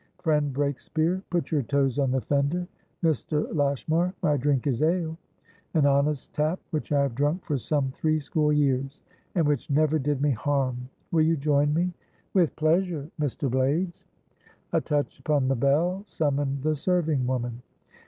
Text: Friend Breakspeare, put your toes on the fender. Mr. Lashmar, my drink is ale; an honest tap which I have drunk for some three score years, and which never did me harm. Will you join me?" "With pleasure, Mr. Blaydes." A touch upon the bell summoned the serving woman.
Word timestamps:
Friend 0.23 0.51
Breakspeare, 0.51 1.21
put 1.29 1.51
your 1.51 1.61
toes 1.61 1.99
on 1.99 2.09
the 2.09 2.21
fender. 2.21 2.67
Mr. 3.03 3.53
Lashmar, 3.55 4.15
my 4.23 4.35
drink 4.35 4.65
is 4.65 4.81
ale; 4.81 5.15
an 5.75 5.85
honest 5.85 6.33
tap 6.33 6.59
which 6.71 6.91
I 6.91 7.03
have 7.03 7.13
drunk 7.13 7.45
for 7.45 7.55
some 7.55 7.91
three 7.91 8.19
score 8.19 8.51
years, 8.51 9.03
and 9.35 9.47
which 9.47 9.69
never 9.69 9.99
did 9.99 10.19
me 10.19 10.31
harm. 10.31 10.89
Will 11.11 11.21
you 11.21 11.37
join 11.37 11.71
me?" 11.71 11.93
"With 12.33 12.55
pleasure, 12.55 13.11
Mr. 13.19 13.47
Blaydes." 13.47 14.05
A 14.73 14.81
touch 14.81 15.19
upon 15.19 15.47
the 15.47 15.55
bell 15.55 16.01
summoned 16.07 16.63
the 16.63 16.75
serving 16.75 17.27
woman. 17.27 17.61